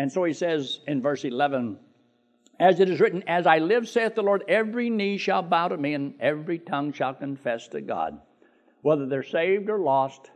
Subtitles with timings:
[0.00, 1.78] And so he says in verse 11,
[2.58, 5.76] As it is written, As I live, saith the Lord, every knee shall bow to
[5.76, 8.18] me, and every tongue shall confess to God.
[8.80, 10.30] Whether they're saved or lost,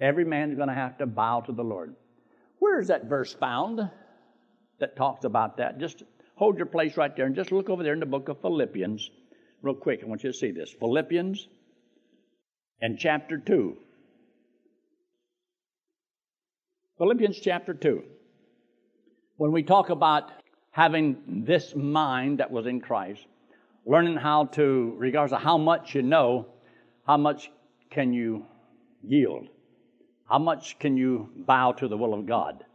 [0.00, 1.94] every man's going to have to bow to the Lord.
[2.58, 3.80] Where is that verse found
[4.80, 5.78] that talks about that?
[5.78, 6.02] Just
[6.34, 9.08] hold your place right there and just look over there in the book of Philippians,
[9.62, 10.00] real quick.
[10.02, 10.72] I want you to see this.
[10.72, 11.46] Philippians
[12.80, 13.76] and chapter 2.
[16.98, 18.02] Philippians chapter 2
[19.40, 20.32] when we talk about
[20.70, 23.24] having this mind that was in Christ,
[23.86, 26.46] learning how to, regardless of how much you know,
[27.06, 27.50] how much
[27.88, 28.44] can you
[29.02, 29.48] yield?
[30.28, 32.66] How much can you bow to the will of God?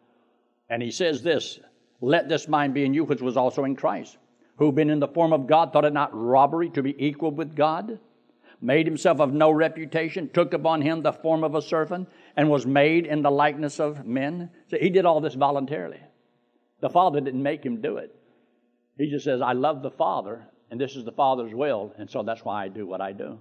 [0.68, 1.60] And he says this
[2.02, 4.18] Let this mind be in you, which was also in Christ,
[4.58, 7.56] who, being in the form of God, thought it not robbery to be equal with
[7.56, 8.00] God,
[8.60, 12.66] made himself of no reputation, took upon him the form of a servant, and was
[12.66, 14.50] made in the likeness of men.
[14.72, 16.00] So he did all this voluntarily.
[16.86, 18.16] The Father didn't make him do it.
[18.96, 22.22] He just says, I love the Father, and this is the Father's will, and so
[22.22, 23.40] that's why I do what I do.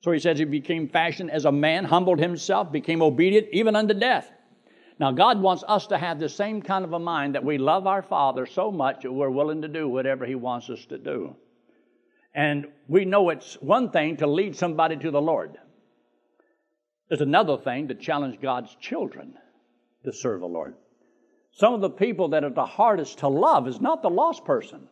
[0.00, 3.92] So he says he became fashioned as a man, humbled himself, became obedient even unto
[3.92, 4.32] death.
[4.98, 7.86] Now, God wants us to have the same kind of a mind that we love
[7.86, 11.36] our Father so much that we're willing to do whatever He wants us to do.
[12.34, 15.58] And we know it's one thing to lead somebody to the Lord,
[17.10, 19.34] it's another thing to challenge God's children
[20.04, 20.74] to serve the Lord.
[21.52, 24.88] Some of the people that are the hardest to love is not the lost person,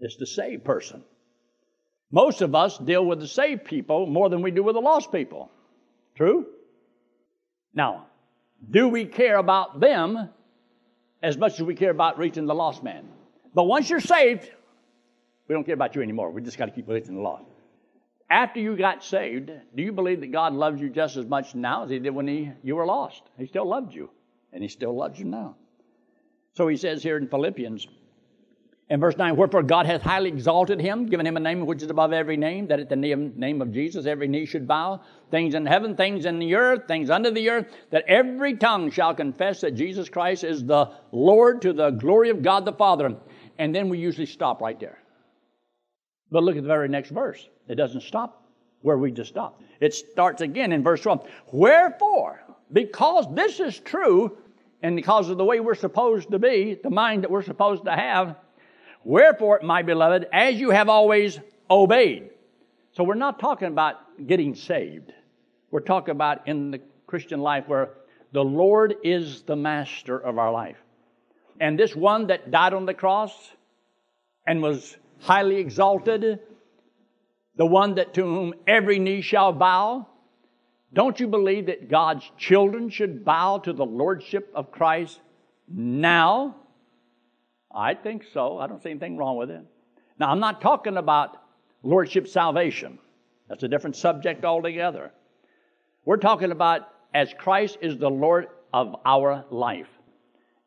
[0.00, 1.02] it's the saved person.
[2.10, 5.10] Most of us deal with the saved people more than we do with the lost
[5.10, 5.50] people.
[6.14, 6.46] True?
[7.72, 8.06] Now,
[8.70, 10.28] do we care about them
[11.22, 13.08] as much as we care about reaching the lost man?
[13.52, 14.48] But once you're saved,
[15.48, 16.30] we don't care about you anymore.
[16.30, 17.46] We just got to keep reaching the lost.
[18.30, 21.84] After you got saved, do you believe that God loves you just as much now
[21.84, 23.22] as He did when he, you were lost?
[23.38, 24.10] He still loved you
[24.54, 25.56] and he still loves you now.
[26.54, 27.86] So he says here in Philippians,
[28.90, 31.90] in verse 9, wherefore God hath highly exalted him, given him a name which is
[31.90, 35.00] above every name, that at the name of Jesus every knee should bow,
[35.30, 39.14] things in heaven, things in the earth, things under the earth, that every tongue shall
[39.14, 43.16] confess that Jesus Christ is the Lord to the glory of God the Father.
[43.58, 44.98] And then we usually stop right there.
[46.30, 47.48] But look at the very next verse.
[47.68, 48.46] It doesn't stop
[48.82, 49.62] where we just stopped.
[49.80, 51.26] It starts again in verse 12.
[51.52, 54.36] Wherefore, because this is true,
[54.84, 57.90] and because of the way we're supposed to be, the mind that we're supposed to
[57.90, 58.36] have.
[59.02, 61.40] Wherefore, my beloved, as you have always
[61.70, 62.28] obeyed.
[62.92, 63.94] So we're not talking about
[64.26, 65.10] getting saved.
[65.70, 67.94] We're talking about in the Christian life where
[68.32, 70.76] the Lord is the master of our life.
[71.58, 73.32] And this one that died on the cross
[74.46, 76.40] and was highly exalted,
[77.56, 80.08] the one that to whom every knee shall bow,
[80.94, 85.20] don't you believe that God's children should bow to the lordship of Christ
[85.68, 86.56] now?
[87.74, 88.58] I think so.
[88.58, 89.64] I don't see anything wrong with it.
[90.18, 91.36] Now, I'm not talking about
[91.82, 92.98] lordship salvation.
[93.48, 95.10] That's a different subject altogether.
[96.04, 99.88] We're talking about as Christ is the Lord of our life,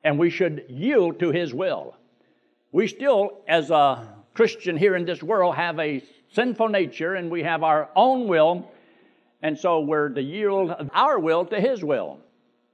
[0.03, 1.95] and we should yield to His will.
[2.71, 7.43] We still, as a Christian here in this world, have a sinful nature and we
[7.43, 8.69] have our own will
[9.41, 12.19] and so we're to yield our will to His will.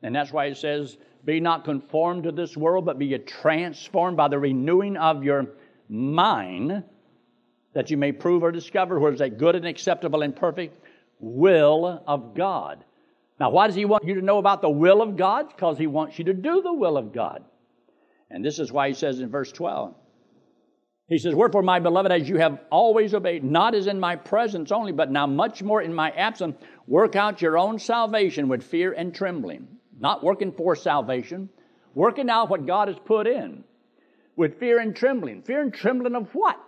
[0.01, 4.28] And that's why it says, Be not conformed to this world, but be transformed by
[4.28, 5.47] the renewing of your
[5.90, 6.84] mind,
[7.73, 10.84] that you may prove or discover what is a good and acceptable and perfect
[11.19, 12.84] will of God.
[13.40, 15.50] Now, why does He want you to know about the will of God?
[15.50, 17.44] Because He wants you to do the will of God.
[18.29, 19.96] And this is why He says in verse 12,
[21.13, 24.72] he says, Wherefore, my beloved, as you have always obeyed, not as in my presence
[24.72, 26.57] only, but now much more in my absence,
[26.88, 29.68] work out your own salvation with fear and trembling.
[30.00, 31.50] Not working for salvation,
[31.94, 33.63] working out what God has put in
[34.35, 35.44] with fear and trembling.
[35.44, 36.59] Fear and trembling of what?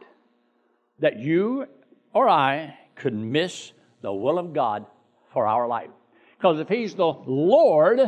[1.00, 1.67] That you
[2.13, 4.85] or I could miss the will of God
[5.34, 5.89] for our life.
[6.38, 8.00] Because if He's the Lord,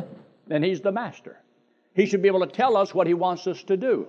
[0.47, 1.41] then He's the Master.
[1.93, 4.07] He should be able to tell us what He wants us to do.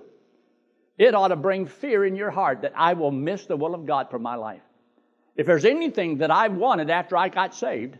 [0.99, 3.85] It ought to bring fear in your heart that I will miss the will of
[3.85, 4.61] God for my life.
[5.37, 7.97] If there's anything that I wanted after I got saved,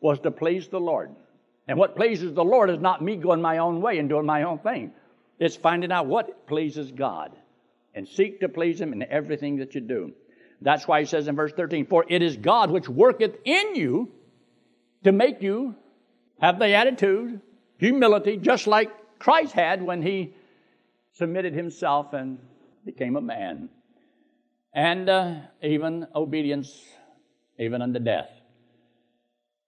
[0.00, 1.10] was to please the Lord.
[1.68, 4.44] And what pleases the Lord is not me going my own way and doing my
[4.44, 4.92] own thing.
[5.38, 7.36] It's finding out what pleases God
[7.94, 10.14] and seek to please Him in everything that you do.
[10.62, 14.10] That's why He says in verse 13, For it is God which worketh in you
[15.04, 15.74] to make you
[16.40, 17.42] have the attitude,
[17.76, 20.32] humility, just like Christ had when He
[21.18, 22.38] submitted himself and
[22.84, 23.68] became a man.
[24.72, 26.84] And uh, even obedience,
[27.58, 28.30] even unto death.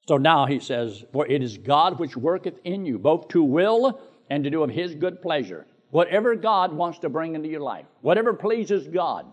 [0.06, 4.00] So now he says, For it is God which worketh in you, both to will
[4.30, 5.66] and to do of His good pleasure.
[5.90, 9.26] Whatever God wants to bring into your life, whatever pleases God,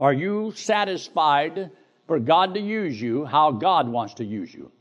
[0.00, 1.70] are you satisfied
[2.08, 4.72] for God to use you how God wants to use you?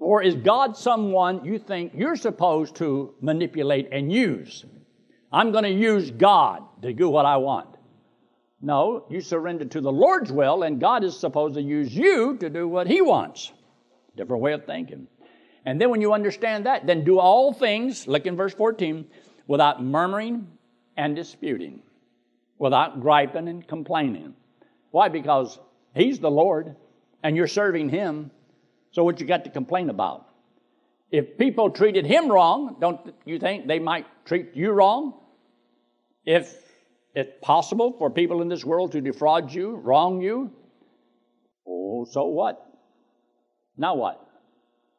[0.00, 4.64] Or is God someone you think you're supposed to manipulate and use?
[5.32, 7.68] I'm going to use God to do what I want.
[8.60, 12.50] No, you surrender to the Lord's will, and God is supposed to use you to
[12.50, 13.52] do what He wants.
[14.16, 15.06] Different way of thinking.
[15.64, 19.06] And then when you understand that, then do all things, look in verse 14,
[19.46, 20.46] without murmuring
[20.96, 21.82] and disputing,
[22.58, 24.34] without griping and complaining.
[24.90, 25.08] Why?
[25.08, 25.58] Because
[25.94, 26.76] He's the Lord,
[27.22, 28.30] and you're serving Him.
[28.90, 30.26] So what you got to complain about?
[31.10, 35.14] If people treated Him wrong, don't you think they might treat you wrong?
[36.24, 36.54] If
[37.14, 40.52] it's possible for people in this world to defraud you, wrong you.
[41.66, 42.64] Oh, so what?
[43.76, 44.24] Now what?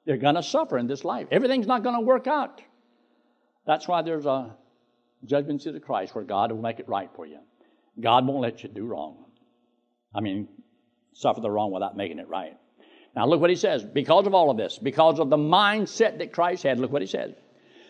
[0.06, 1.28] They're going to suffer in this life.
[1.32, 2.62] Everything's not going to work out.
[3.66, 4.56] That's why there's a
[5.26, 7.38] judgment seat of Christ where God will make it right for you.
[8.00, 9.26] God won't let you do wrong.
[10.14, 10.48] I mean,
[11.14, 12.58] suffer the wrong without making it right.
[13.16, 13.84] Now, look what he says.
[13.84, 17.08] Because of all of this, because of the mindset that Christ had, look what he
[17.08, 17.34] says.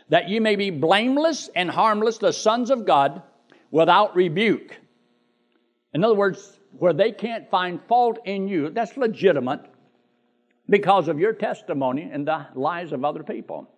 [0.09, 3.21] That you may be blameless and harmless, the sons of God,
[3.69, 4.75] without rebuke.
[5.93, 9.61] In other words, where they can't find fault in you, that's legitimate
[10.69, 13.69] because of your testimony and the lives of other people.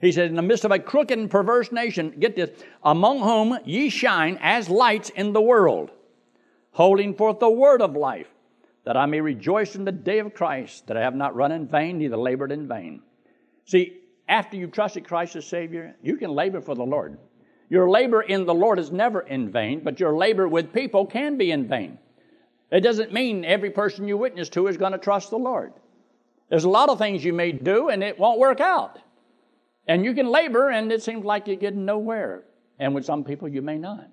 [0.00, 2.50] He said, In the midst of a crooked and perverse nation, get this,
[2.82, 5.90] among whom ye shine as lights in the world,
[6.72, 8.28] holding forth the word of life,
[8.86, 11.66] that I may rejoice in the day of Christ, that I have not run in
[11.66, 13.02] vain, neither labored in vain.
[13.64, 13.98] See,
[14.28, 17.18] after you've trusted Christ as Savior, you can labor for the Lord.
[17.68, 21.36] Your labor in the Lord is never in vain, but your labor with people can
[21.36, 21.98] be in vain.
[22.70, 25.72] It doesn't mean every person you witness to is going to trust the Lord.
[26.48, 29.00] There's a lot of things you may do and it won't work out.
[29.88, 32.44] And you can labor and it seems like you're getting nowhere.
[32.78, 34.08] And with some people, you may not.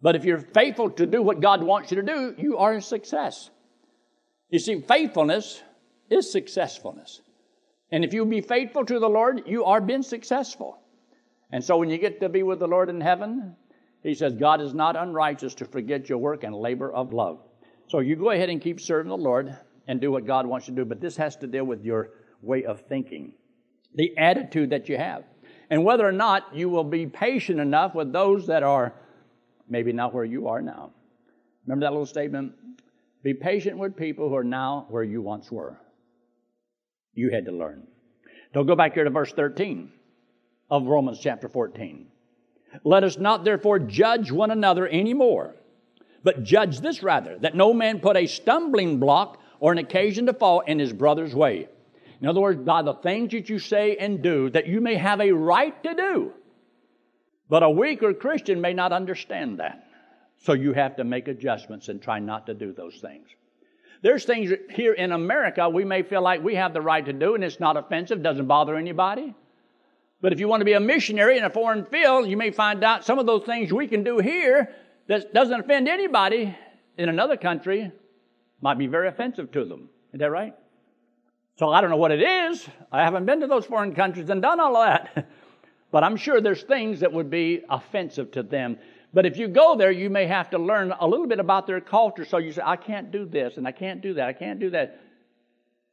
[0.00, 2.82] But if you're faithful to do what God wants you to do, you are a
[2.82, 3.50] success.
[4.50, 5.62] You see, faithfulness
[6.10, 7.20] is successfulness.
[7.90, 10.78] And if you be faithful to the Lord, you are being successful.
[11.52, 13.56] And so when you get to be with the Lord in heaven,
[14.02, 17.40] he says, God is not unrighteous to forget your work and labor of love.
[17.88, 19.56] So you go ahead and keep serving the Lord
[19.86, 22.10] and do what God wants you to do, but this has to deal with your
[22.42, 23.32] way of thinking,
[23.94, 25.24] the attitude that you have,
[25.70, 28.94] and whether or not you will be patient enough with those that are
[29.68, 30.90] maybe not where you are now.
[31.66, 32.52] Remember that little statement?
[33.22, 35.76] Be patient with people who are now where you once were.
[37.14, 37.86] You had to learn.
[38.52, 39.90] Don't go back here to verse 13
[40.70, 42.06] of Romans chapter 14.
[42.84, 45.54] Let us not therefore judge one another anymore,
[46.22, 50.32] but judge this rather, that no man put a stumbling block or an occasion to
[50.32, 51.68] fall in his brother's way.
[52.20, 55.20] In other words, by the things that you say and do that you may have
[55.20, 56.32] a right to do.
[57.48, 59.87] But a weaker Christian may not understand that.
[60.38, 63.28] So you have to make adjustments and try not to do those things.
[64.02, 67.34] There's things here in America we may feel like we have the right to do
[67.34, 69.34] and it's not offensive, doesn't bother anybody.
[70.20, 72.82] But if you want to be a missionary in a foreign field, you may find
[72.82, 74.74] out some of those things we can do here
[75.08, 76.56] that doesn't offend anybody
[76.96, 77.90] in another country
[78.60, 79.88] might be very offensive to them.
[80.12, 80.54] Is that right?
[81.56, 82.68] So I don't know what it is.
[82.92, 85.28] I haven't been to those foreign countries and done all that.
[85.90, 88.78] but I'm sure there's things that would be offensive to them.
[89.12, 91.80] But if you go there, you may have to learn a little bit about their
[91.80, 92.24] culture.
[92.24, 94.28] So you say, I can't do this and I can't do that.
[94.28, 95.00] I can't do that.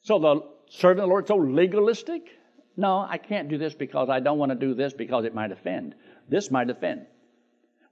[0.01, 2.30] So the serving of the Lord so legalistic?
[2.78, 5.51] No, I can't do this because I don't want to do this because it might
[5.51, 5.96] offend.
[6.28, 7.06] This might offend.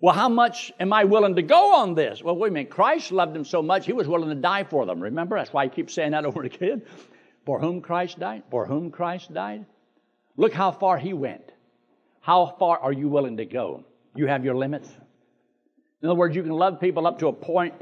[0.02, 2.22] Well, how much am I willing to go on this?
[2.22, 2.70] Well, wait a minute.
[2.70, 5.00] Christ loved them so much, he was willing to die for them.
[5.00, 5.38] Remember?
[5.38, 6.82] That's why he keeps saying that over again.
[7.46, 8.44] For whom Christ died?
[8.52, 9.66] For whom Christ died?
[10.36, 11.54] Look how far he went.
[12.20, 13.86] How far are you willing to go?
[14.16, 14.90] You have your limits.
[16.04, 17.74] In other words, you can love people up to a point.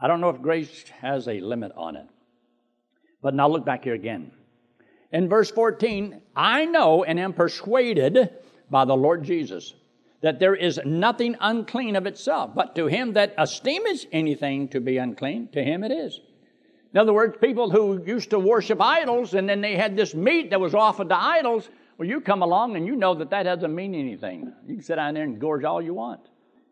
[0.00, 2.06] I don't know if grace has a limit on it.
[3.20, 4.32] But now look back here again.
[5.12, 8.30] In verse 14, I know and am persuaded
[8.70, 9.74] by the Lord Jesus
[10.22, 14.96] that there is nothing unclean of itself, but to him that esteemeth anything to be
[14.96, 16.18] unclean, to him it is.
[16.94, 20.48] In other words, people who used to worship idols and then they had this meat
[20.48, 21.68] that was offered to idols,
[21.98, 24.50] well, you come along and you know that that doesn't mean anything.
[24.66, 26.20] You can sit down there and gorge all you want.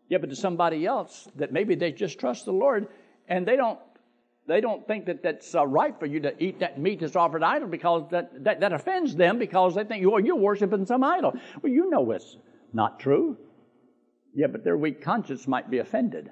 [0.09, 2.87] Yeah, but to somebody else that maybe they just trust the Lord
[3.27, 3.79] and they don't
[4.45, 7.43] they don't think that that's uh, right for you to eat that meat that's offered
[7.43, 11.33] idol because that, that, that offends them because they think, you're worshiping some idol.
[11.61, 12.35] Well, you know it's
[12.73, 13.37] not true.
[14.35, 16.29] Yeah, but their weak conscience might be offended.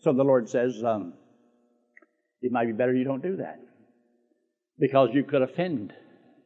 [0.00, 1.12] So the Lord says, um,
[2.42, 3.60] it might be better you don't do that
[4.78, 5.92] because you could offend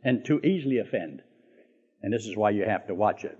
[0.04, 1.22] and too easily offend.
[2.02, 3.38] And this is why you have to watch it.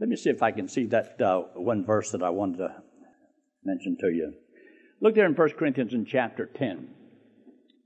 [0.00, 2.82] Let me see if I can see that uh, one verse that I wanted to
[3.64, 4.34] mention to you.
[5.00, 6.88] Look there in 1 Corinthians in chapter 10.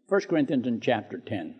[0.09, 1.55] 1 Corinthians in chapter 10.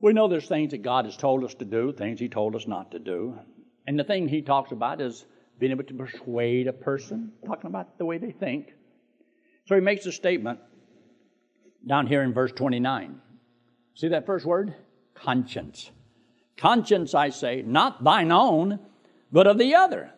[0.00, 2.66] We know there's things that God has told us to do, things He told us
[2.66, 3.38] not to do.
[3.86, 5.24] And the thing He talks about is
[5.58, 8.68] being able to persuade a person, talking about the way they think.
[9.66, 10.60] So He makes a statement
[11.86, 13.20] down here in verse 29.
[13.94, 14.74] See that first word?
[15.14, 15.90] Conscience.
[16.58, 18.80] Conscience, I say, not thine own,
[19.32, 20.12] but of the other.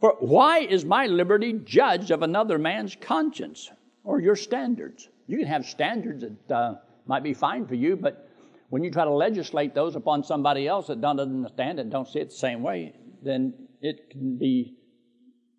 [0.00, 3.70] For why is my liberty judged of another man's conscience
[4.02, 5.08] or your standards?
[5.26, 6.74] You can have standards that uh,
[7.06, 8.28] might be fine for you, but
[8.68, 12.18] when you try to legislate those upon somebody else that doesn't understand and don't see
[12.18, 12.92] it the same way,
[13.22, 14.74] then it can be,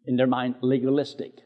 [0.05, 1.39] in their mind, legalistic.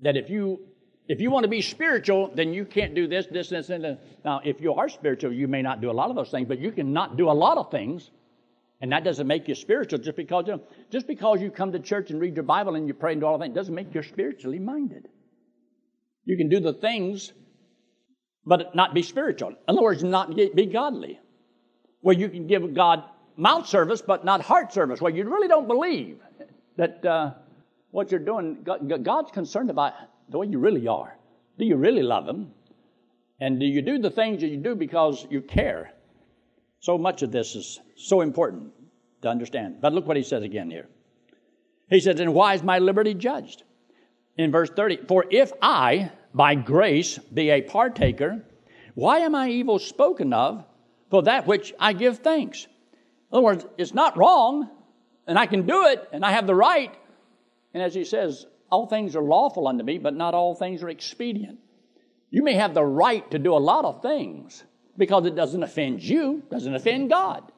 [0.00, 0.60] That if you
[1.06, 3.98] if you want to be spiritual, then you can't do this, this, this, and this.
[4.24, 6.58] Now, if you are spiritual, you may not do a lot of those things, but
[6.58, 8.10] you can not do a lot of things,
[8.80, 12.10] and that doesn't make you spiritual just because you just because you come to church
[12.10, 14.02] and read your Bible and you pray and do all of that doesn't make you
[14.02, 15.08] spiritually minded.
[16.24, 17.32] You can do the things,
[18.46, 19.50] but not be spiritual.
[19.50, 21.20] In other words, not be godly.
[22.00, 23.04] Where you can give God
[23.36, 25.02] mouth service, but not heart service.
[25.02, 26.18] Where you really don't believe
[26.76, 27.32] that uh,
[27.90, 28.66] what you're doing,
[29.02, 29.92] God's concerned about
[30.28, 31.16] the way you really are.
[31.58, 32.50] Do you really love Him?
[33.40, 35.92] And do you do the things that you do because you care?
[36.80, 38.72] So much of this is so important
[39.22, 39.80] to understand.
[39.80, 40.86] But look what he says again here.
[41.88, 43.62] He says, And why is my liberty judged?
[44.36, 48.44] In verse 30, for if I, by grace, be a partaker,
[48.94, 50.64] why am I evil spoken of
[51.10, 52.64] for that which I give thanks?
[52.64, 54.68] In other words, it's not wrong,
[55.26, 56.94] and I can do it, and I have the right.
[57.72, 60.88] And as he says, all things are lawful unto me, but not all things are
[60.88, 61.58] expedient.
[62.30, 64.64] You may have the right to do a lot of things
[64.96, 67.52] because it doesn't offend you, doesn't offend God,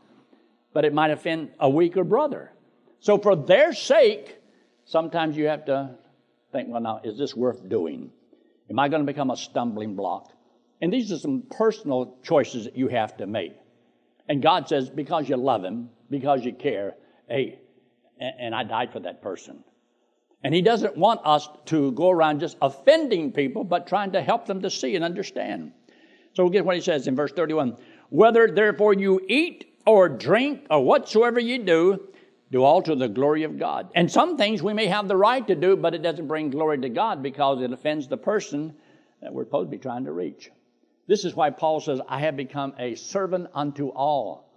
[0.72, 2.52] but it might offend a weaker brother.
[3.00, 4.36] So, for their sake,
[4.84, 5.94] sometimes you have to
[6.52, 8.10] think, well, now, is this worth doing?
[8.68, 10.32] Am I going to become a stumbling block?
[10.80, 13.54] And these are some personal choices that you have to make.
[14.28, 16.94] And God says, because you love Him, because you care,
[17.28, 17.60] hey,
[18.18, 19.62] and I died for that person.
[20.46, 24.46] And he doesn't want us to go around just offending people, but trying to help
[24.46, 25.72] them to see and understand.
[26.34, 27.76] So we'll get what he says in verse 31
[28.10, 32.10] Whether therefore you eat or drink or whatsoever you do,
[32.52, 33.90] do all to the glory of God.
[33.96, 36.78] And some things we may have the right to do, but it doesn't bring glory
[36.78, 38.76] to God because it offends the person
[39.22, 40.52] that we're supposed to be trying to reach.
[41.08, 44.48] This is why Paul says, I have become a servant unto all,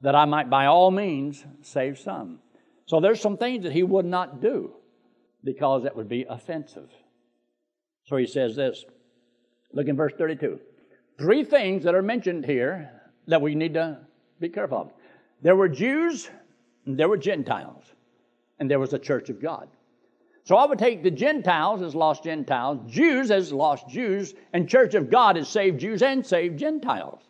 [0.00, 2.38] that I might by all means save some.
[2.86, 4.72] So there's some things that he would not do
[5.46, 6.90] because that would be offensive.
[8.04, 8.84] So he says this.
[9.72, 10.60] Look in verse 32.
[11.18, 12.90] Three things that are mentioned here
[13.26, 13.98] that we need to
[14.38, 14.92] be careful of.
[15.40, 16.28] There were Jews,
[16.86, 17.84] there were Gentiles,
[18.58, 19.68] and there was the church of God.
[20.44, 24.94] So I would take the Gentiles as lost Gentiles, Jews as lost Jews, and church
[24.94, 27.20] of God as saved Jews and saved Gentiles.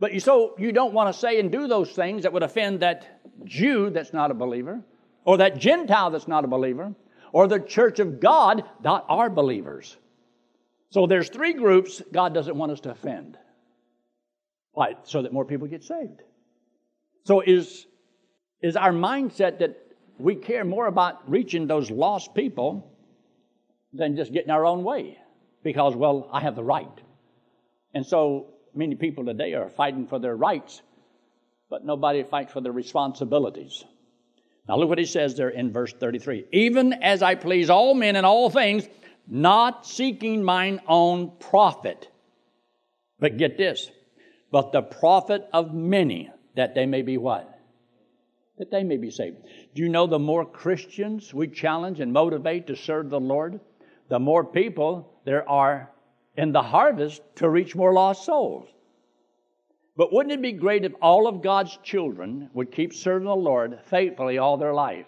[0.00, 2.80] But you, so you don't want to say and do those things that would offend
[2.80, 4.82] that Jew that's not a believer,
[5.24, 6.94] or that Gentile that's not a believer,
[7.32, 9.96] or the church of God that are believers.
[10.90, 13.38] So there's three groups God doesn't want us to offend.
[14.72, 14.94] Why?
[15.04, 16.22] So that more people get saved.
[17.24, 17.86] So is,
[18.60, 19.76] is our mindset that
[20.18, 22.92] we care more about reaching those lost people
[23.92, 25.18] than just getting our own way?
[25.62, 26.88] Because, well, I have the right.
[27.94, 30.82] And so many people today are fighting for their rights,
[31.68, 33.84] but nobody fights for their responsibilities.
[34.70, 36.44] Now look what he says there in verse 33.
[36.52, 38.88] Even as I please all men in all things,
[39.26, 42.08] not seeking mine own profit.
[43.18, 43.90] But get this,
[44.52, 47.52] but the profit of many, that they may be what?
[48.58, 49.38] That they may be saved.
[49.74, 53.58] Do you know the more Christians we challenge and motivate to serve the Lord,
[54.08, 55.90] the more people there are
[56.36, 58.68] in the harvest to reach more lost souls?
[59.96, 63.80] But wouldn't it be great if all of God's children would keep serving the Lord
[63.86, 65.06] faithfully all their life?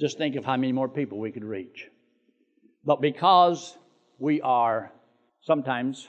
[0.00, 1.88] Just think of how many more people we could reach.
[2.84, 3.76] But because
[4.18, 4.92] we are
[5.42, 6.08] sometimes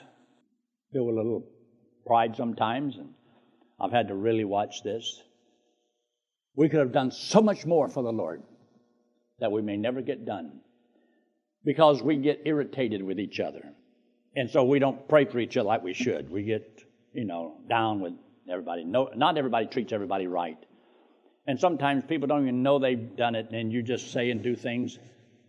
[0.92, 1.46] filled with a little
[2.06, 3.10] pride sometimes, and
[3.78, 5.22] I've had to really watch this,
[6.54, 8.42] we could have done so much more for the Lord
[9.40, 10.60] that we may never get done
[11.64, 13.72] because we get irritated with each other.
[14.36, 16.30] And so we don't pray for each other like we should.
[16.30, 16.82] We get
[17.12, 18.14] you know, down with
[18.48, 18.84] everybody.
[18.84, 20.58] No, not everybody treats everybody right.
[21.46, 24.54] And sometimes people don't even know they've done it, and you just say and do
[24.54, 24.98] things.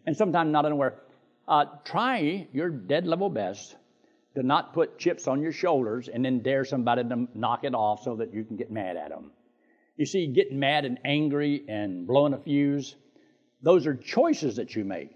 [0.05, 0.95] And sometimes not unaware.
[1.47, 3.75] Uh, try your dead level best
[4.35, 8.03] to not put chips on your shoulders and then dare somebody to knock it off
[8.03, 9.31] so that you can get mad at them.
[9.97, 12.95] You see, getting mad and angry and blowing a fuse,
[13.61, 15.11] those are choices that you make.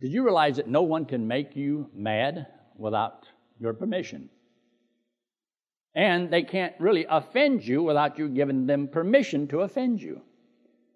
[0.00, 2.46] Did you realize that no one can make you mad
[2.76, 3.26] without
[3.60, 4.30] your permission?
[5.94, 10.20] And they can't really offend you without you giving them permission to offend you.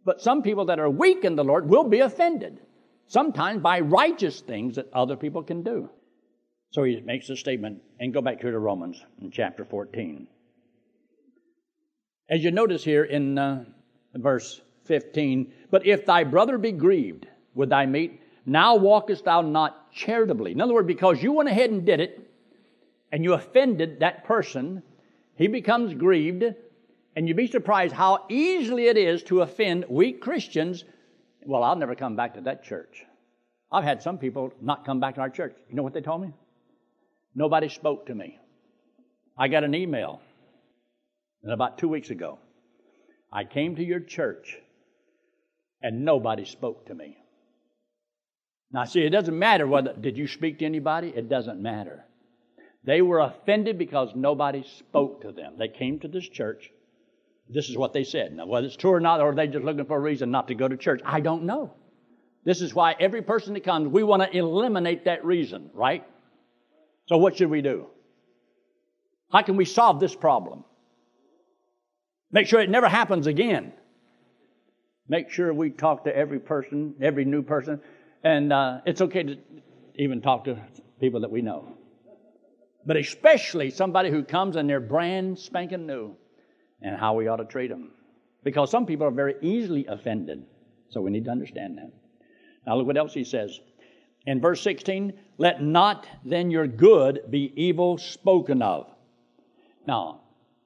[0.05, 2.61] But some people that are weak in the Lord will be offended,
[3.07, 5.89] sometimes by righteous things that other people can do.
[6.71, 10.27] So he makes a statement, and go back here to Romans in chapter 14.
[12.29, 13.65] As you notice here in uh,
[14.15, 19.93] verse 15, but if thy brother be grieved with thy meat, now walkest thou not
[19.93, 20.53] charitably.
[20.53, 22.31] In other words, because you went ahead and did it,
[23.15, 24.83] and you offended that person,
[25.37, 26.43] he becomes grieved,
[27.15, 30.83] and you'd be surprised how easily it is to offend weak Christians.
[31.47, 33.05] Well, I'll never come back to that church.
[33.71, 35.55] I've had some people not come back to our church.
[35.71, 36.33] You know what they told me?
[37.37, 38.41] Nobody spoke to me.
[39.39, 40.21] I got an email
[41.45, 42.41] and about two weeks ago.
[43.33, 44.59] I came to your church
[45.81, 47.17] and nobody spoke to me.
[48.73, 51.13] Now, see, it doesn't matter whether, did you speak to anybody?
[51.15, 52.05] It doesn't matter.
[52.85, 55.55] They were offended because nobody spoke to them.
[55.59, 56.71] They came to this church.
[57.49, 58.35] This is what they said.
[58.35, 60.49] Now, whether it's true or not, or are they just looking for a reason not
[60.49, 61.01] to go to church?
[61.05, 61.73] I don't know.
[62.45, 66.05] This is why every person that comes, we want to eliminate that reason, right?
[67.07, 67.87] So, what should we do?
[69.33, 70.65] How can we solve this problem?
[72.31, 73.73] Make sure it never happens again.
[75.09, 77.81] Make sure we talk to every person, every new person,
[78.23, 79.39] and uh, it's okay to
[79.97, 80.59] even talk to
[81.01, 81.77] people that we know.
[82.87, 86.17] But especially somebody who comes and they're brand spanking new,
[86.83, 87.93] and how we ought to treat them.
[88.43, 90.45] Because some people are very easily offended.
[90.91, 91.91] So we need to understand that.
[92.67, 93.59] Now, look what else he says.
[94.27, 98.91] In verse 16, let not then your good be evil spoken of.
[99.87, 100.21] Now,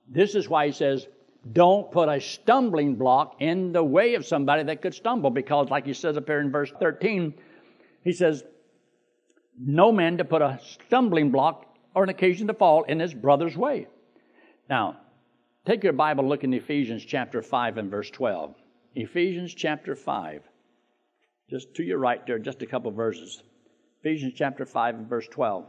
[0.09, 1.07] this is why he says,
[1.53, 5.87] don't put a stumbling block in the way of somebody that could stumble, because, like
[5.87, 7.35] he says up here in verse 13,
[8.05, 8.45] he says,
[9.59, 13.57] No man to put a stumbling block or an occasion to fall in his brother's
[13.57, 13.87] way.
[14.69, 14.99] Now,
[15.67, 18.55] take your Bible, look in Ephesians chapter 5 and verse 12.
[18.95, 20.43] Ephesians chapter 5.
[21.51, 23.43] Just to your right there, just a couple verses.
[24.01, 25.65] Ephesians chapter 5 and verse 12.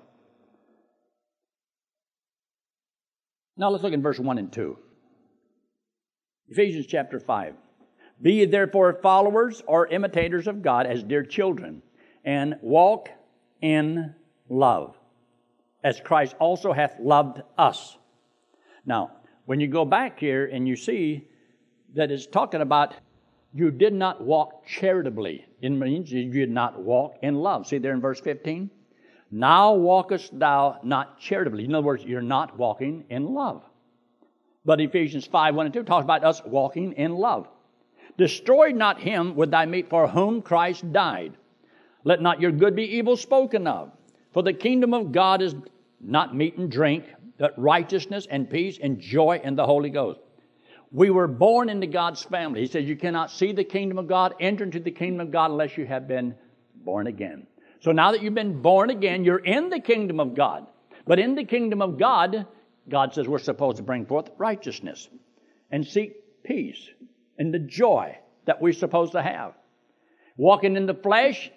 [3.58, 4.78] Now let's look in verse 1 and 2.
[6.50, 7.56] Ephesians chapter 5.
[8.22, 11.82] Be ye therefore followers or imitators of God as dear children,
[12.26, 13.10] and walk
[13.62, 14.14] in
[14.50, 14.98] love,
[15.84, 17.98] as Christ also hath loved us.
[18.86, 19.12] Now,
[19.46, 21.28] when you go back here and you see
[21.96, 22.94] that it's talking about
[23.54, 25.46] you did not walk charitably.
[25.62, 27.68] It means you did not walk in love.
[27.68, 28.70] See there in verse 15?
[29.32, 31.66] Now walkest thou not charitably.
[31.66, 33.64] In other words, you're not walking in love.
[34.66, 37.48] But Ephesians 5 1 and 2 talks about us walking in love.
[38.18, 41.34] Destroy not him with thy meat for whom Christ died.
[42.04, 43.92] Let not your good be evil spoken of.
[44.40, 45.54] For the kingdom of God is
[46.00, 47.04] not meat and drink,
[47.38, 50.22] but righteousness and peace and joy in the Holy Ghost.
[50.94, 52.62] We were born into God's family.
[52.62, 55.52] He says you cannot see the kingdom of God, enter into the kingdom of God
[55.52, 56.36] unless you have been
[56.74, 57.48] born again.
[57.82, 60.68] So now that you've been born again, you're in the kingdom of God.
[61.06, 62.48] But in the kingdom of God,
[62.88, 65.10] God says we're supposed to bring forth righteousness
[65.70, 66.88] and seek peace
[67.38, 69.56] and the joy that we're supposed to have.
[70.38, 71.52] Walking in the flesh,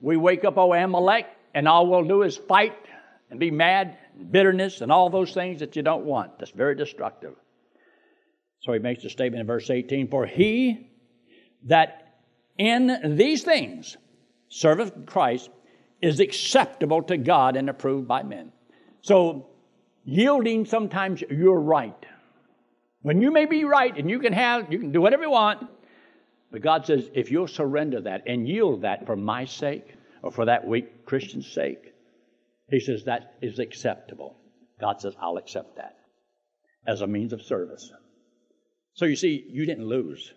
[0.00, 2.76] we wake up, oh, Amalek, and all we'll do is fight
[3.30, 6.38] and be mad, and bitterness, and all those things that you don't want.
[6.38, 7.34] That's very destructive.
[8.60, 10.90] So he makes the statement in verse 18 For he
[11.64, 12.18] that
[12.58, 13.96] in these things
[14.48, 15.50] serveth Christ
[16.00, 18.52] is acceptable to God and approved by men.
[19.00, 19.48] So,
[20.04, 22.06] yielding sometimes you're right.
[23.02, 25.66] When you may be right and you can have, you can do whatever you want,
[26.50, 30.46] but God says, if you'll surrender that and yield that for my sake or for
[30.46, 31.92] that weak Christian's sake,
[32.70, 34.36] He says that is acceptable.
[34.80, 35.96] God says, I'll accept that
[36.86, 37.92] as a means of service.
[38.94, 40.32] So you see, you didn't lose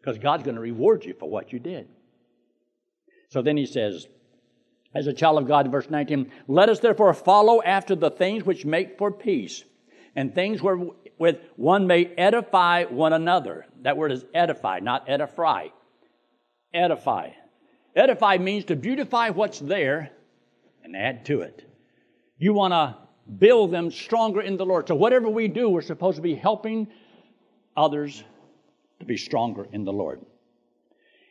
[0.00, 1.86] because God's going to reward you for what you did.
[3.28, 4.08] So then he says,
[4.94, 8.64] as a child of God, verse 19, let us therefore follow after the things which
[8.64, 9.62] make for peace
[10.16, 13.66] and things wherewith one may edify one another.
[13.82, 15.68] That word is edify, not edify.
[16.74, 17.30] Edify.
[17.96, 20.10] Edify means to beautify what's there
[20.84, 21.64] and add to it.
[22.38, 22.96] You want to
[23.38, 24.88] build them stronger in the Lord.
[24.88, 26.88] So whatever we do, we're supposed to be helping
[27.76, 28.22] others
[29.00, 30.20] to be stronger in the Lord.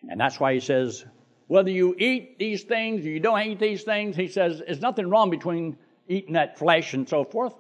[0.10, 1.06] And that's why he says,
[1.48, 5.10] whether you eat these things or you don't eat these things, he says, there's nothing
[5.10, 7.54] wrong between eating that flesh and so forth.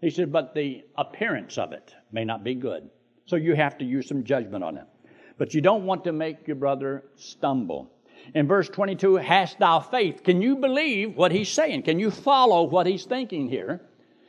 [0.00, 2.90] He said, but the appearance of it may not be good.
[3.26, 4.84] So you have to use some judgment on it.
[5.38, 7.90] But you don't want to make your brother stumble.
[8.32, 10.22] In verse 22, hast thou faith?
[10.22, 11.82] Can you believe what he's saying?
[11.82, 13.80] Can you follow what he's thinking here?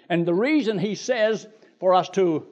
[0.09, 1.47] And the reason he says
[1.79, 2.45] for us to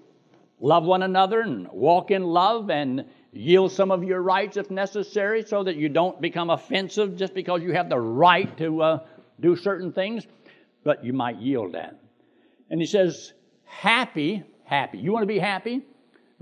[0.60, 5.44] love one another and walk in love and yield some of your rights if necessary
[5.44, 9.00] so that you don't become offensive just because you have the right to uh,
[9.40, 10.26] do certain things,
[10.84, 12.00] but you might yield that.
[12.70, 13.34] And he says,
[13.66, 15.00] happy, happy.
[15.00, 15.82] You want to be happy?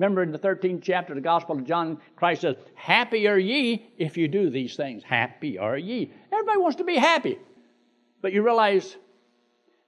[0.01, 3.85] Remember in the 13th chapter of the Gospel of John, Christ says, Happy are ye
[3.99, 5.03] if you do these things.
[5.03, 6.11] Happy are ye.
[6.31, 7.37] Everybody wants to be happy.
[8.19, 8.97] But you realize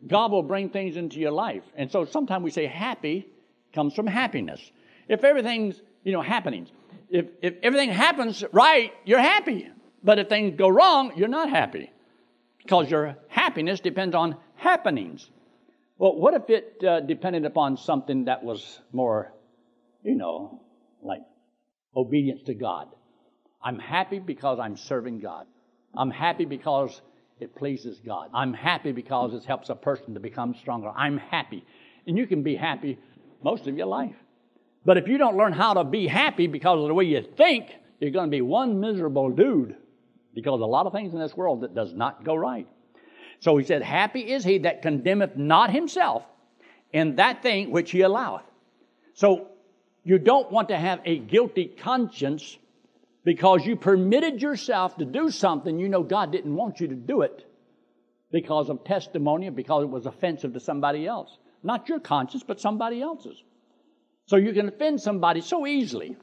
[0.06, 1.64] God will bring things into your life.
[1.76, 3.28] And so sometimes we say happy
[3.74, 4.62] comes from happiness.
[5.08, 6.68] If everything's, you know, happening,
[7.10, 9.68] if, if everything happens right, you're happy.
[10.04, 11.92] But if things go wrong, you're not happy.
[12.60, 15.32] Because your happiness depends on happenings.
[15.98, 19.34] Well, what if it uh, depended upon something that was more,
[20.04, 20.62] you know,
[21.02, 21.22] like
[21.96, 22.88] obedience to God?
[23.62, 25.48] I'm happy because I'm serving God.
[25.96, 27.02] I'm happy because
[27.40, 28.30] it pleases God.
[28.34, 30.90] I'm happy because it helps a person to become stronger.
[30.90, 31.66] I'm happy.
[32.06, 33.00] And you can be happy
[33.44, 34.16] most of your life.
[34.86, 37.72] But if you don't learn how to be happy because of the way you think,
[38.00, 39.78] you're going to be one miserable dude
[40.34, 42.68] because a lot of things in this world that does not go right.
[43.40, 46.24] So he said, Happy is he that condemneth not himself
[46.92, 48.44] in that thing which he alloweth.
[49.14, 49.48] So
[50.04, 52.58] you don't want to have a guilty conscience
[53.24, 57.22] because you permitted yourself to do something you know God didn't want you to do
[57.22, 57.46] it
[58.32, 61.38] because of testimony, because it was offensive to somebody else.
[61.62, 63.42] Not your conscience, but somebody else's.
[64.26, 66.18] So you can offend somebody so easily.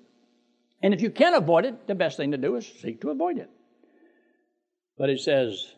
[0.83, 3.39] And if you can avoid it, the best thing to do is seek to avoid
[3.39, 3.49] it.
[4.99, 5.75] But it says,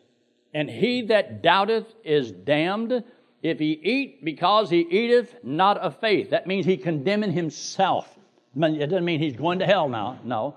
[0.53, 3.03] And he that doubteth is damned
[3.43, 6.31] if he eat because he eateth not of faith.
[6.31, 8.07] That means he condemning himself.
[8.55, 10.55] It doesn't mean he's going to hell now, no.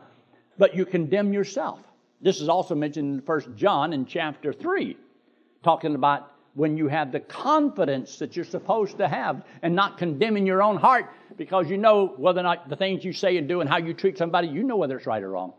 [0.56, 1.80] But you condemn yourself.
[2.22, 4.96] This is also mentioned in First John in chapter 3,
[5.62, 10.46] talking about when you have the confidence that you're supposed to have and not condemning
[10.46, 13.60] your own heart because you know whether or not the things you say and do
[13.60, 15.52] and how you treat somebody, you know whether it's right or wrong.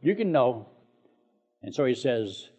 [0.00, 0.68] You can know.
[1.62, 2.50] And so he says,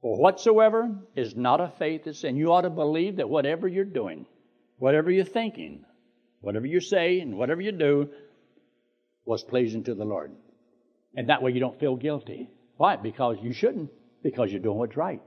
[0.00, 2.36] whatsoever is not of faith is sin.
[2.36, 4.26] You ought to believe that whatever you're doing,
[4.78, 5.84] whatever you're thinking,
[6.40, 8.08] whatever you say, and whatever you do
[9.24, 10.32] was pleasing to the Lord.
[11.14, 12.48] And that way you don't feel guilty.
[12.76, 12.96] Why?
[12.96, 13.90] Because you shouldn't,
[14.22, 15.20] because you're doing what's right.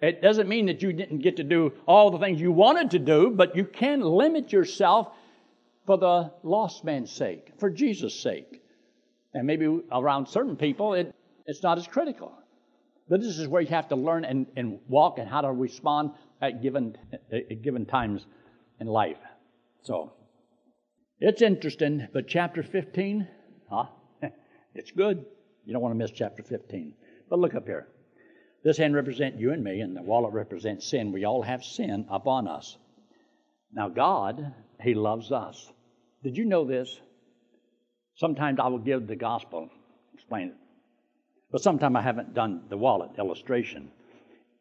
[0.00, 2.98] It doesn't mean that you didn't get to do all the things you wanted to
[2.98, 5.08] do, but you can limit yourself
[5.86, 8.62] for the lost man's sake, for Jesus' sake.
[9.32, 11.14] And maybe around certain people, it,
[11.46, 12.32] it's not as critical.
[13.08, 16.10] But this is where you have to learn and, and walk and how to respond
[16.42, 16.96] at given,
[17.32, 18.26] at given times
[18.80, 19.18] in life.
[19.82, 20.12] So,
[21.20, 23.28] it's interesting, but chapter 15,
[23.70, 23.86] huh?
[24.74, 25.24] it's good.
[25.64, 26.94] You don't want to miss chapter 15.
[27.30, 27.86] But look up here.
[28.64, 31.12] This hand represents you and me, and the wallet represents sin.
[31.12, 32.76] We all have sin upon us.
[33.72, 35.70] Now, God, He loves us.
[36.24, 37.00] Did you know this?
[38.16, 39.68] Sometimes I will give the gospel,
[40.14, 40.56] explain it.
[41.50, 43.90] But sometimes I haven't done the wallet illustration.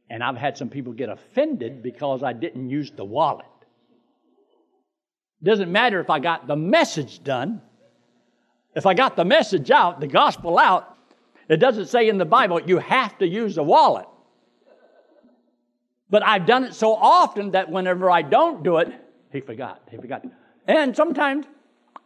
[0.09, 3.45] And I've had some people get offended because I didn't use the wallet.
[5.41, 7.61] Doesn't matter if I got the message done.
[8.75, 10.97] If I got the message out, the gospel out,
[11.47, 14.07] it doesn't say in the Bible you have to use a wallet.
[16.09, 18.93] But I've done it so often that whenever I don't do it,
[19.31, 19.81] he forgot.
[19.89, 20.23] He forgot.
[20.67, 21.45] And sometimes,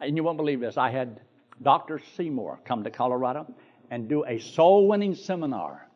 [0.00, 1.20] and you won't believe this, I had
[1.62, 2.00] Dr.
[2.16, 3.52] Seymour come to Colorado
[3.90, 5.88] and do a soul winning seminar.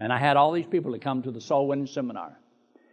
[0.00, 2.38] And I had all these people to come to the soul winning seminar.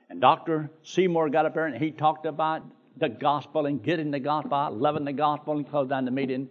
[0.09, 0.69] And Dr.
[0.83, 2.63] Seymour got up there and he talked about
[2.97, 6.49] the gospel and getting the gospel, loving the gospel, and closed down the meeting.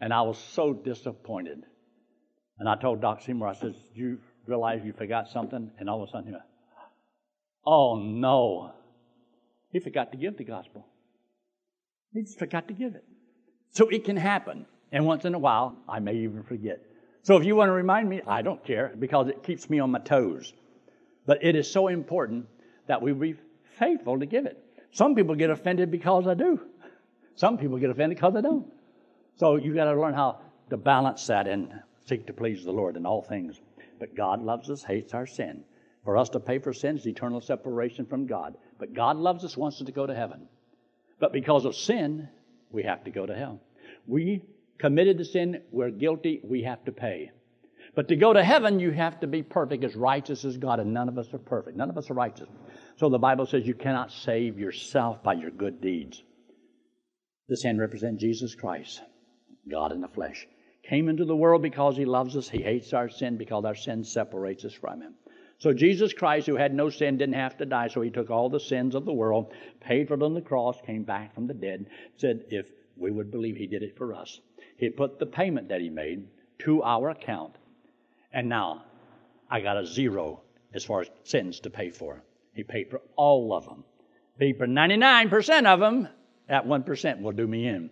[0.00, 1.62] And I was so disappointed.
[2.58, 3.24] And I told Dr.
[3.24, 5.70] Seymour, I said, Do you realize you forgot something?
[5.78, 6.44] And all of a sudden he went,
[7.64, 8.72] Oh no.
[9.70, 10.86] He forgot to give the gospel.
[12.12, 13.04] He just forgot to give it.
[13.70, 14.66] So it can happen.
[14.92, 16.80] And once in a while, I may even forget.
[17.26, 19.90] So if you want to remind me, I don't care because it keeps me on
[19.90, 20.52] my toes.
[21.26, 22.46] But it is so important
[22.86, 23.34] that we be
[23.80, 24.64] faithful to give it.
[24.92, 26.60] Some people get offended because I do.
[27.34, 28.72] Some people get offended because I don't.
[29.34, 30.38] So you've got to learn how
[30.70, 31.68] to balance that and
[32.06, 33.60] seek to please the Lord in all things.
[33.98, 35.64] But God loves us, hates our sin.
[36.04, 38.56] For us to pay for sin is eternal separation from God.
[38.78, 40.46] But God loves us, wants us to go to heaven.
[41.18, 42.28] But because of sin,
[42.70, 43.60] we have to go to hell.
[44.06, 44.42] We
[44.78, 47.30] committed the sin, we're guilty, we have to pay.
[47.94, 50.92] But to go to heaven, you have to be perfect, as righteous as God, and
[50.92, 51.76] none of us are perfect.
[51.78, 52.48] None of us are righteous.
[52.96, 56.22] So the Bible says you cannot save yourself by your good deeds.
[57.48, 59.00] This hand represents Jesus Christ,
[59.70, 60.46] God in the flesh.
[60.88, 62.48] Came into the world because he loves us.
[62.48, 65.14] He hates our sin because our sin separates us from him.
[65.58, 67.88] So Jesus Christ, who had no sin, didn't have to die.
[67.88, 70.78] So he took all the sins of the world, paid for it on the cross,
[70.84, 71.86] came back from the dead,
[72.16, 74.40] said if we would believe he did it for us.
[74.76, 76.28] He put the payment that he made
[76.60, 77.56] to our account.
[78.32, 78.84] And now
[79.50, 80.42] I got a zero
[80.74, 82.22] as far as sins to pay for.
[82.52, 83.84] He paid for all of them.
[84.38, 86.08] Paid for 99% of them.
[86.48, 87.90] That 1% will do me in.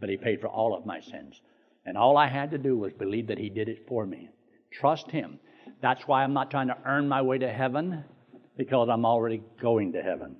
[0.00, 1.40] But he paid for all of my sins.
[1.86, 4.28] And all I had to do was believe that he did it for me.
[4.70, 5.38] Trust him.
[5.80, 8.04] That's why I'm not trying to earn my way to heaven,
[8.56, 10.36] because I'm already going to heaven.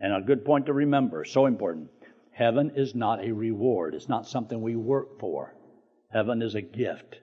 [0.00, 1.90] And a good point to remember, so important.
[2.40, 3.94] Heaven is not a reward.
[3.94, 5.54] It's not something we work for.
[6.10, 7.20] Heaven is a gift.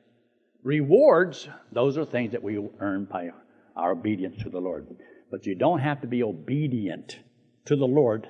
[0.62, 3.32] Rewards, those are things that we earn by
[3.76, 4.86] our obedience to the Lord.
[5.32, 7.18] But you don't have to be obedient
[7.66, 8.30] to the Lord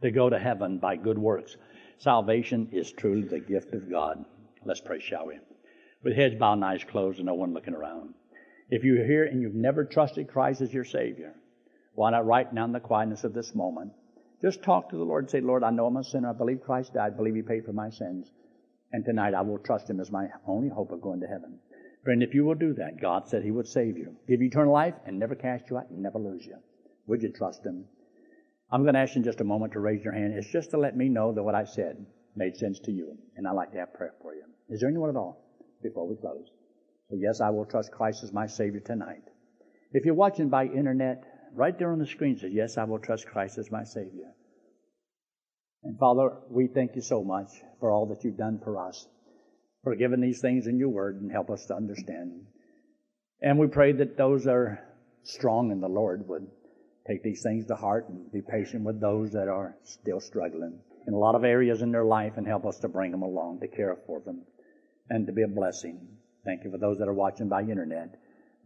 [0.00, 1.56] to go to heaven by good works.
[1.98, 4.24] Salvation is truly the gift of God.
[4.64, 5.40] Let's pray, shall we?
[6.04, 8.14] With heads bowed and eyes closed and no one looking around.
[8.70, 11.34] If you're here and you've never trusted Christ as your Savior,
[11.96, 13.90] why not right now in the quietness of this moment,
[14.42, 16.30] just talk to the Lord and say, Lord, I know I'm a sinner.
[16.30, 17.12] I believe Christ died.
[17.12, 18.30] I believe He paid for my sins.
[18.92, 21.58] And tonight I will trust Him as my only hope of going to heaven.
[22.04, 24.72] Friend, if you will do that, God said He would save you, give you eternal
[24.72, 26.56] life, and never cast you out and never lose you.
[27.06, 27.84] Would you trust Him?
[28.70, 30.34] I'm going to ask you in just a moment to raise your hand.
[30.34, 32.04] It's just to let me know that what I said
[32.36, 34.44] made sense to you, and I'd like to have prayer for you.
[34.68, 35.44] Is there anyone at all
[35.82, 36.46] before we close?
[37.10, 39.24] So yes, I will trust Christ as my Savior tonight.
[39.92, 41.24] If you're watching by internet,
[41.54, 44.32] right there on the screen says, Yes, I will trust Christ as my Savior.
[45.82, 47.48] And Father, we thank you so much
[47.80, 49.06] for all that you've done for us
[49.84, 52.32] for giving these things in your word and help us to understand.
[53.40, 54.84] And we pray that those that are
[55.22, 56.46] strong in the Lord would
[57.06, 61.14] take these things to heart and be patient with those that are still struggling in
[61.14, 63.68] a lot of areas in their life and help us to bring them along, to
[63.68, 64.42] care for them,
[65.08, 66.06] and to be a blessing.
[66.44, 68.14] Thank you for those that are watching by internet.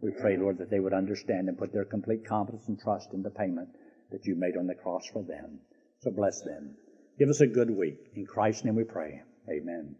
[0.02, 3.22] We pray, Lord, that they would understand and put their complete confidence and trust in
[3.22, 3.68] the payment
[4.10, 5.60] that you made on the cross for them.
[6.00, 6.74] So bless them.
[7.18, 8.10] Give us a good week.
[8.16, 9.22] In Christ's name we pray.
[9.48, 9.94] Amen.